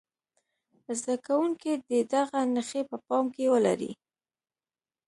[0.99, 3.91] زده کوونکي دې دغه نښې په پام کې ولري.